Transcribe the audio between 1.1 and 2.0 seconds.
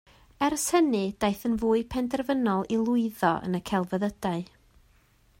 daeth yn fwy